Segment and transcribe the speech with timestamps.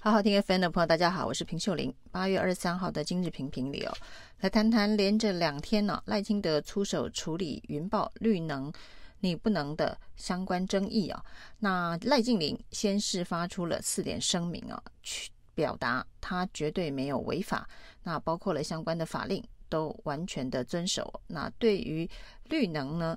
[0.00, 1.92] 好好听 FM 的朋友，大家好，我是平秀玲。
[2.12, 3.92] 八月二十三号的今日评评里哦，
[4.38, 8.72] 来谈谈连着两天呢，赖清德出手处理云豹绿能
[9.18, 11.20] 你不能的相关争议啊。
[11.58, 17.68] 那赖净霖先是发出了四点声明啊，去表达他绝对没有违法，
[18.04, 21.12] 那包括了相关的法令都完全的遵守。
[21.26, 22.08] 那对于
[22.44, 23.16] 绿能呢？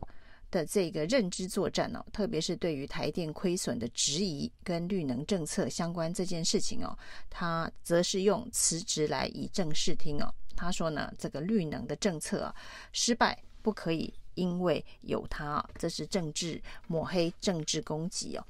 [0.51, 6.95] 的这个认知作战哦，特别是对于台电亏损的质疑跟绿能政策相关这件事情哦，
[7.29, 10.31] 他则是用辞职来以正视听哦。
[10.55, 12.55] 他说呢，这个绿能的政策啊
[12.91, 18.45] 失败不可以因为有他，这是政治抹黑、政治攻击哦。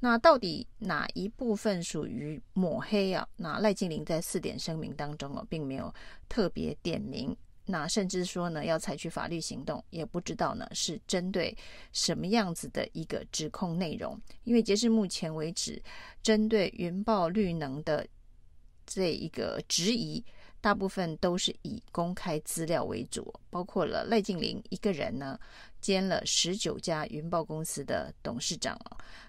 [0.00, 3.28] 那到底哪一部分属于抹黑啊？
[3.36, 5.92] 那赖净霖在四点声明当中哦，并没有
[6.28, 7.36] 特别点名。
[7.64, 11.56] 那甚至说呢，要采取法律行动，也不知道呢是针对
[11.92, 14.20] 什么样子的一个指控内容。
[14.44, 15.82] 因为截至目前为止，
[16.22, 18.06] 针对云豹绿能的
[18.84, 20.24] 这一个质疑，
[20.60, 25.38] 大部分都是以公开资料为主，包括了赖静玲一个人呢
[25.80, 28.78] 兼了十九家云豹公司的董事长。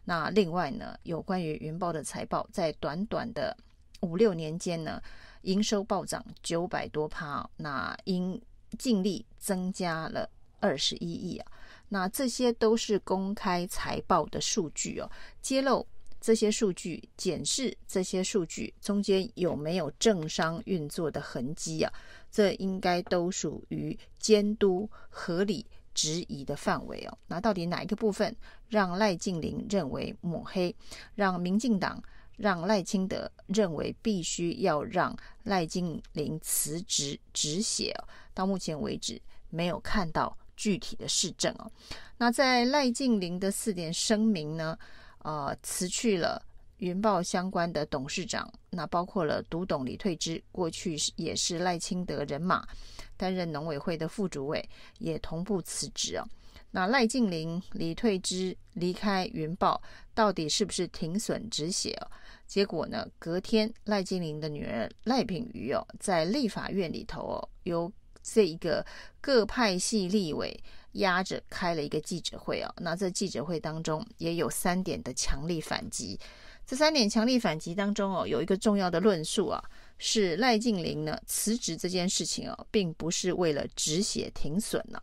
[0.03, 3.55] 那另外呢，有关于云豹的财报，在短短的
[4.03, 5.01] 五六年间呢。
[5.43, 8.41] 营收暴涨九百多趴，那因
[8.79, 10.29] 净利增加了
[10.61, 11.51] 二十一亿啊，
[11.89, 15.85] 那这些都是公开财报的数据哦，揭露
[16.21, 21.91] 这些数据，检视这些数据中间有没有政商运作的痕迹啊？
[22.31, 27.17] 这应该都属于监督合理质疑的范围哦。
[27.27, 28.33] 那到底哪一个部分
[28.69, 30.73] 让赖静玲认为抹黑，
[31.15, 32.01] 让民进党？
[32.37, 37.95] 让赖清德认为必须要让赖净霖辞职止血，
[38.33, 41.71] 到目前为止没有看到具体的市政哦。
[42.17, 44.77] 那在赖净霖的四点声明呢，
[45.19, 46.41] 呃，辞去了
[46.77, 52.67] 云豹相关的董事长，那包括了独董李退之，过去也是赖清德人马，
[53.15, 54.67] 担任农委会的副主委，
[54.99, 56.27] 也同步辞职哦。
[56.75, 59.79] 那赖净霖、李退之离开云豹，
[60.15, 62.09] 到底是不是停损止血哦？
[62.47, 63.07] 结果呢？
[63.19, 67.91] 隔天赖净霖的女儿赖品妤哦，在立法院里头哦，由
[68.23, 68.83] 这一个
[69.21, 70.59] 各派系立委
[70.93, 72.73] 压着开了一个记者会哦。
[72.77, 76.19] 那这记者会当中也有三点的强力反击。
[76.65, 79.63] 这三点强力反击当中哦，有一个重要的论述啊。
[79.97, 85.01] 是赖静玲呢辞职这件事情哦，并不是为了止血停损呢，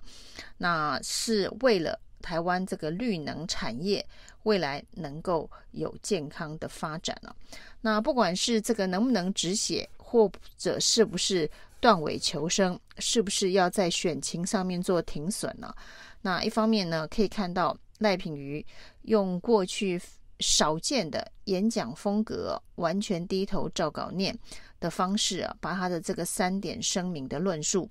[0.58, 4.06] 那是为了台湾这个绿能产业
[4.42, 7.34] 未来能够有健康的发展了。
[7.80, 15.74] 那不管是这个能不能止血，或者是不是断尾求生，是不是要在选情上面做停损呢？
[16.20, 18.64] 那一方面呢，可以看到赖品妤
[19.02, 19.98] 用过去
[20.40, 24.38] 少见的演讲风格，完全低头照稿念。
[24.80, 27.90] 的方式啊，把他的这个三点声明的论述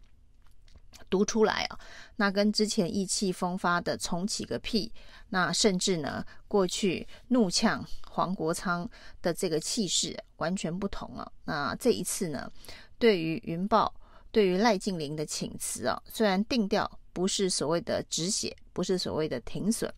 [1.07, 1.79] 读出来啊，
[2.15, 4.91] 那跟之前意气风发的重启个屁，
[5.29, 8.89] 那甚至呢，过去怒呛黄国昌
[9.21, 11.31] 的这个气势完全不同啊。
[11.45, 12.51] 那这一次呢，
[12.97, 13.93] 对于云豹，
[14.31, 19.93] 对于赖静玲的请辞啊，虽然定调不是所谓的止血，不是所谓的停损，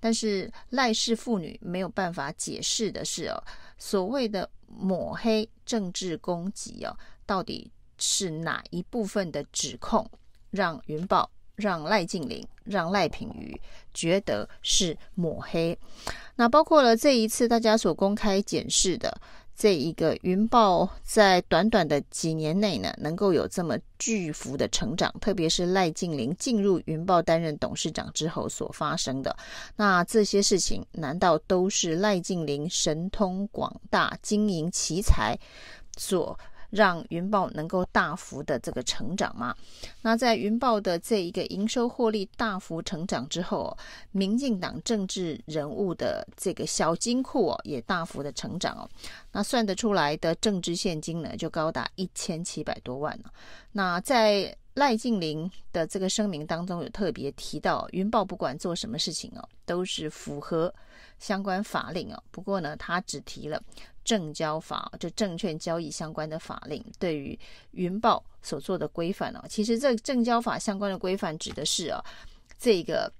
[0.00, 3.40] 但是赖氏妇女没有办法解释的是哦，
[3.78, 4.50] 所谓的。
[4.72, 6.96] 抹黑政治攻击哦，
[7.26, 7.68] 到底
[7.98, 10.08] 是哪一部分的指控
[10.50, 13.60] 让云宝、让赖静玲、让赖品妤
[13.92, 15.76] 觉得是抹黑？
[16.36, 19.20] 那包括了这一次大家所公开检视的
[19.60, 29.36] 这一个云豹，在短短的几年内呢，能够有这么巨幅的成长，特别是赖静玲进入云豹担任董事长之后所发生的，
[29.76, 35.38] 那这些事情难道都是赖静玲神通广大、经营奇才
[35.98, 39.54] 所让云豹能够大幅的这个成长吗？
[40.02, 43.76] 那在云豹的这一个营收获利大幅成长之后，
[44.12, 48.88] 民进党政治人物的这个小金库哦也大幅的成长哦，
[49.32, 53.32] 那算得出来的政治现金呢就高达一千七百多万了。
[53.72, 60.74] 那在赖净霖的这个声明当中有特别提到，云豹不管做什么事情哦，都是符合
[61.18, 62.22] 相关法令哦。
[62.30, 63.62] 不过呢，他只提了。
[64.02, 67.38] 证交法，就证券交易相关的法令，对于
[67.72, 72.02] 云豹所做的规范哦，其实这证交法相关的规范指的是哦，
[72.58, 73.12] 这个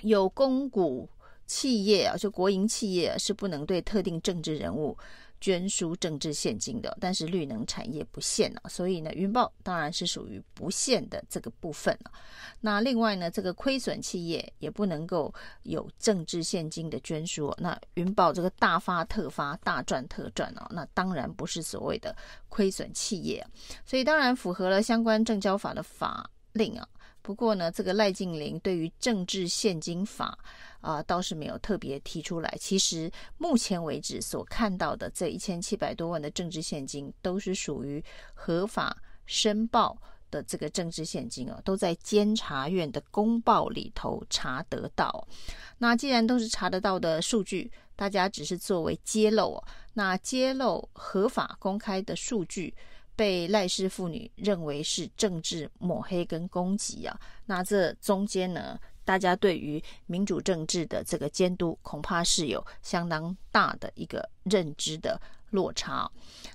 [0.00, 1.06] 有公股
[1.46, 4.96] 企业啊，就国营企业是不能对特定政治人物
[5.40, 12.10] 捐输政治现金的，但是绿能产业不限啊，所以呢，云豹当然是属于不限的这个部分啊。
[12.60, 15.32] 那另外呢，这个亏损企业也不能够
[15.62, 17.54] 有政治现金的捐输。
[17.58, 22.14] 那云豹这个大发特发、大赚特赚啊，那当然不是所谓的
[22.48, 23.50] 亏损企业啊。
[23.84, 26.88] 所以当然符合了相关证交法的法令啊。
[27.28, 30.38] 不过呢，这个赖静玲对于政治献金法。
[30.80, 32.56] 啊、倒是没有特别提出来。
[32.58, 38.02] 其实目前为止所看到的这一千七百多万的政治献金，都是属于
[38.32, 38.96] 合法
[39.26, 45.26] 申报的这个政治献金哦，都在监察院的公报里头查得到。
[45.78, 49.64] 那既然都是查得到的数据，大家只是作为揭露哦，
[49.94, 52.72] 那揭露合法公开的数据，
[53.18, 58.78] 被赖氏妇女认为是政治抹黑跟攻击啊，那这中间呢？
[59.04, 65.20] 大家对于民主政治的这个监督，恐怕是有相当大的一个认知的
[65.50, 66.08] 落差。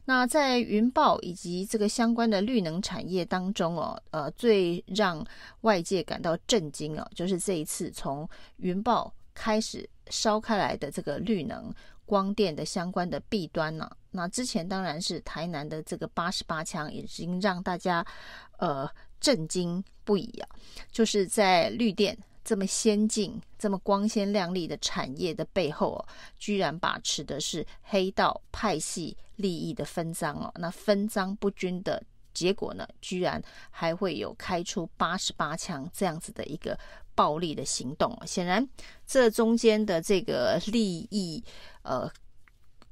[0.05, 5.25] 那在云豹以及这个相关的绿能产业当中哦，呃，最让
[5.61, 11.73] 外界感到震惊哦，就是这一次从云豹开始烧开来的这个绿能
[12.05, 13.91] 光电的相关的弊端呢。
[14.13, 18.05] 那之前当然是台南的这个八十八枪，已经让大家
[18.57, 18.89] 呃
[19.19, 20.47] 震惊不已啊，
[20.91, 22.17] 就是在绿电。
[22.45, 26.05] 这么先进、这么光鲜亮丽的产业的背后哦，
[26.37, 30.51] 居然把持的是黑道派系利益的分赃哦。
[30.55, 36.77] 那分赃不均的结果呢，居然还会有开出八十八枪这样子的一个
[37.15, 38.13] 暴力的行动。
[38.25, 38.67] 显然，
[39.07, 41.41] 这中间的这个利益
[41.83, 42.11] 呃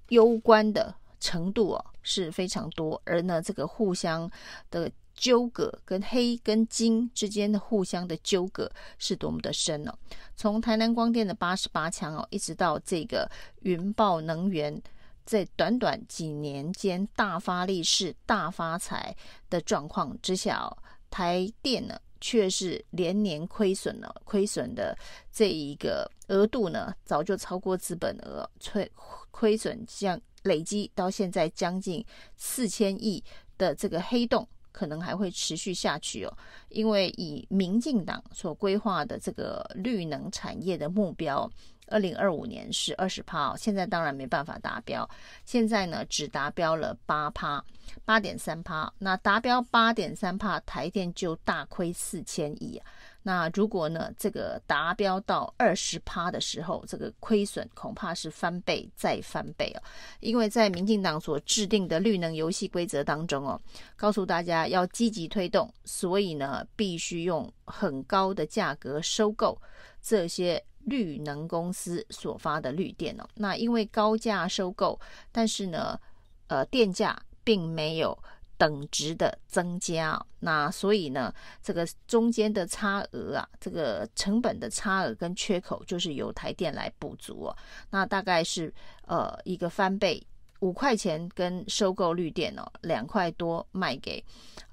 [0.07, 4.29] 攸关的程度哦是非常多，而呢，这个互相
[4.69, 4.91] 的。
[5.13, 9.93] 纠葛跟黑跟金之间的互相的纠葛是多么的深呢、哦？
[10.35, 13.29] 从台南光电的八十八强哦，一直到这个
[13.59, 14.81] 云豹能源，
[15.23, 19.15] 在短短几年间大发利市、大发财
[19.47, 20.75] 的状况之下哦，
[21.11, 24.97] 台电呢却是连年亏损了，亏损的
[25.31, 28.91] 这一个额度呢，早就超过资本额，亏
[29.29, 32.05] 亏损将累积到现在将近
[32.37, 33.23] 四千亿
[33.57, 34.47] 的这个黑洞。
[34.73, 36.33] 可能还会持续下去哦，
[36.69, 41.51] 因为以民进党所规划的这个绿能产业的目标，
[41.87, 45.07] 二零二五年是二十趴，现在当然没办法达标，
[45.43, 47.61] 现在呢只达标了八趴，
[48.05, 52.87] 八点三趴，那达标八点三趴，台电就大亏四千亿啊。
[53.23, 59.83] 那如果呢，这个达标到二十趴的时候，这个亏损恐怕是翻倍再翻倍哦。
[60.21, 63.61] 因为在民进党所制定的绿能游戏规则当中哦，
[63.95, 69.59] 告诉大家要积极推动，所以呢，必须用很高的价格收购
[70.01, 73.27] 这些绿能公司所发的绿电哦。
[73.35, 74.99] 那因为高价收购，
[75.31, 75.99] 但是呢，
[76.47, 78.17] 呃，电价并没有。
[78.61, 87.57] 等值的增加，那所以呢，这个中间的差额啊，这个成本的差额跟缺口，就是由台电来补足哦。
[87.89, 88.71] 那大概是
[89.07, 90.23] 呃一个翻倍，
[90.59, 94.23] 五块钱跟收购绿电哦，两块多卖给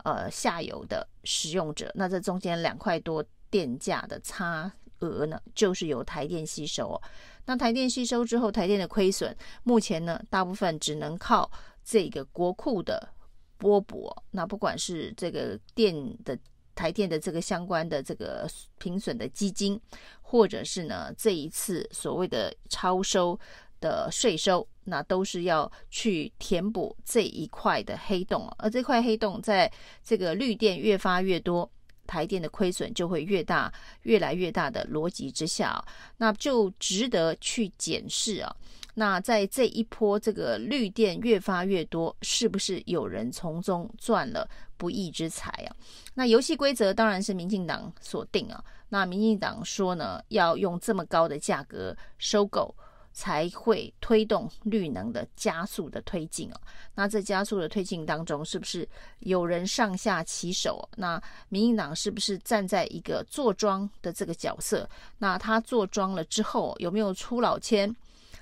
[0.05, 1.91] 呃下游的使用者。
[1.95, 7.03] 那这中间两块多电价的差额呢，就是由台电吸收哦。
[7.47, 11.51] 那台电吸收之后，台电的亏损目前呢，大部分只能靠
[11.83, 13.15] 这个国库的。
[13.59, 15.95] 波波，那不管是这个电
[16.25, 16.39] 的
[16.75, 19.79] 台电的这个相关的这个平损的基金，
[20.23, 23.39] 或者是呢这一次所谓的超收
[23.81, 28.49] 的税收，那都是要去填补这一块的黑洞。
[28.59, 29.71] 而这块黑洞在
[30.05, 31.69] 这个绿电越发越多，
[32.09, 33.73] 台电的亏损就会越大，
[34.03, 35.85] 越来越大的逻辑之下，
[36.17, 38.57] 那就值得去检视啊。
[38.95, 45.71] 那在这一波这个绿电越发越多，是不是有人从中赚了不义之财啊？
[46.15, 48.65] 那游戏规则当然是民进党所定啊。
[48.89, 52.75] 那民进党说呢，要用这么高的价格收购，
[53.19, 56.61] 才会推动绿能的加速的推进啊。
[56.95, 60.89] 那这加速的推进当中，是不是有人上下其手？
[60.97, 64.89] 那民进党是不是站在一个坐庄的这个角色？
[65.19, 67.93] 那他坐庄了之后，有没有出老千？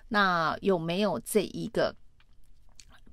[0.08, 1.96] 那有没有这一个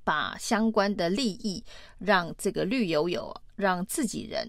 [0.04, 1.64] 把相关的利益
[1.96, 4.46] 让这个绿油油，让自己人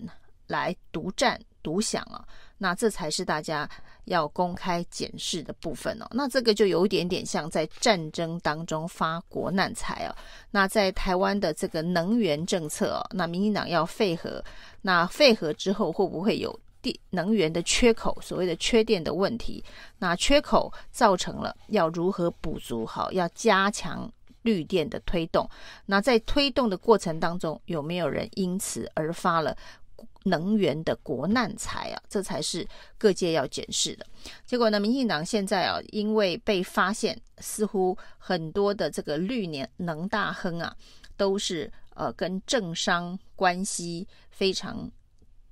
[0.47, 2.27] 来独占独享啊？
[2.57, 3.69] 那这才是大家
[4.05, 6.07] 要公开检视的部分哦。
[6.11, 10.15] 那这个就有一点点像在战争当中发国难财啊。
[10.51, 14.43] 那在台湾的这个能源政策哦，那民进党要废核，
[14.81, 16.95] 那废核之后会不会有电？
[17.09, 19.63] 能源的缺口，所谓的缺电的问题，
[19.97, 24.11] 那缺口造成了要如何补足好，要加强
[24.43, 25.49] 绿电的推动。
[25.85, 29.57] 那在推动的过程当中，有没有人因此而发了
[30.25, 32.01] 能源的国难财啊？
[32.09, 32.67] 这才是
[32.97, 34.05] 各界要检视的。
[34.45, 40.75] 结果呢，民进党现在啊，因为被发现，似乎很多的这个绿能能大亨啊，
[41.15, 44.89] 都是呃跟政商关系非常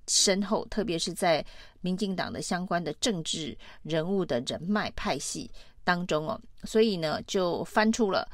[0.07, 1.45] 深厚，特别是在
[1.81, 5.51] 民进党的相关的政治人物的人脉派系
[5.83, 8.27] 当中哦，所以呢，就翻出了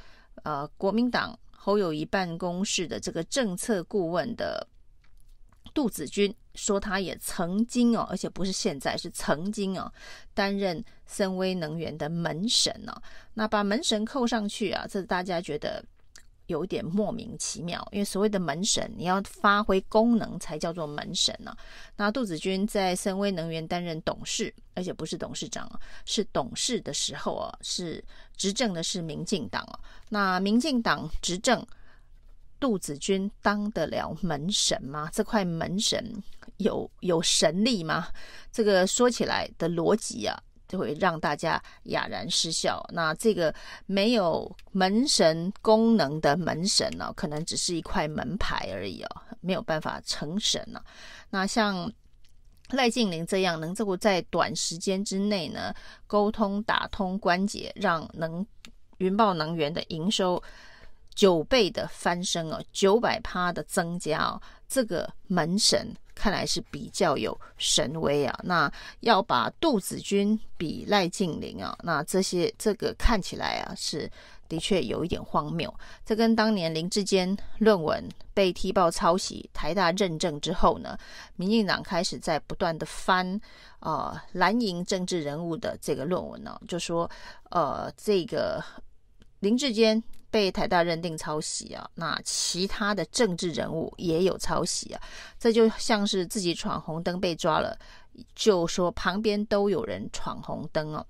[0.44, 4.66] 呃国民党侯友谊办公室的这个政策顾问的
[5.74, 9.92] 杜子君说，他也曾经哦，而且不是现在，是曾经哦，
[10.34, 13.02] 担任森威能源的门神哦，
[13.34, 15.84] 那把门神扣上去啊，这大家觉得。
[16.48, 21.56] 有点莫名其妙，因为所谓的门神，你要发挥功能才叫做门神呢、
[21.96, 28.04] 那杜子君在森威能源担任董事，而且不是董事长啊，是董事的时候啊，是
[28.36, 29.80] 执政的是民进党啊。
[30.10, 31.64] 那民进党执政，
[32.60, 35.10] 杜子君当得了门神吗？
[35.14, 36.24] 这块门神
[36.58, 38.08] 有有神力吗？
[38.52, 40.38] 这个说起来的逻辑啊。
[40.70, 42.80] 就会让大家哑然失笑。
[42.94, 43.52] 那这个
[43.88, 49.10] 没有门神功能的门神呢、可能只是一块门牌而已哦，
[49.42, 50.86] 没有办法成神呢、啊。
[51.32, 51.92] 那像
[52.70, 55.74] 赖静玲这样，能够在短时间之内呢，
[56.06, 58.46] 沟通打通关节，让能
[59.00, 60.40] 云豹能源的营收
[61.20, 65.94] 九倍的翻身哦，九百趴的增加哦，这个门神。
[66.16, 68.72] 看来是比较有神威啊，那
[69.02, 74.10] 要把杜子君比赖静玲啊，那这些这个看起来啊是
[74.50, 75.74] 的确有一点荒谬。
[76.06, 78.02] 这跟当年林志坚论文
[78.34, 80.98] 被踢爆抄袭，台大认证之后呢，
[81.36, 83.40] 民进党开始在不断的翻
[83.82, 87.10] 呃蓝营政治人物的这个论文呢、就说
[87.50, 88.64] 呃这个
[89.40, 90.02] 林志坚。
[90.32, 95.02] 被台大认定抄袭啊，那其他的政治人物也有抄袭啊，
[95.40, 97.76] 这就像是自己闯红灯被抓了，
[98.36, 101.04] 就说旁边都有人闯红灯哦。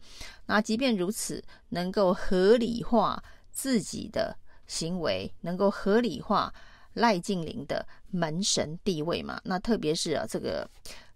[0.45, 3.21] 那即便如此，能够合理化
[3.51, 4.33] 自己的
[4.67, 6.53] 行为，能够合理化
[6.93, 9.39] 赖静玲的门神地位嘛？
[9.43, 10.69] 那特别是啊，这个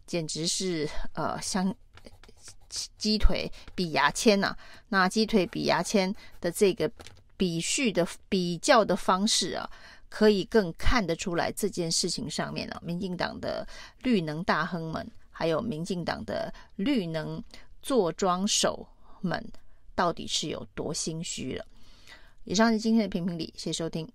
[0.06, 1.74] 简直是呃，像
[2.98, 4.58] 鸡腿比牙签呐、啊，
[4.90, 6.92] 那鸡腿比牙签的这个。
[7.44, 9.70] 比序的比较的方式啊，
[10.08, 13.68] 可以更看得出来这件事情上面啊，民进党的
[14.02, 17.44] 绿能大亨们，还有民进党的绿能
[17.82, 18.88] 坐庄手
[19.20, 19.46] 们，
[19.94, 21.66] 到底是有多心虚了。
[22.46, 24.10] 以上是今天的评评理，谢谢收听。